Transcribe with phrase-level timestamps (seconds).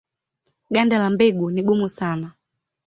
[0.69, 2.31] Ganda la mbegu ni gumu sana.